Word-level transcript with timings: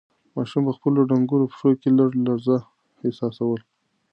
ماشوم 0.35 0.63
په 0.67 0.73
خپلو 0.77 0.99
ډنگرو 1.09 1.49
پښو 1.51 1.69
کې 1.81 1.89
لږه 1.97 2.19
لړزه 2.27 2.57
احساسوله. 3.05 3.63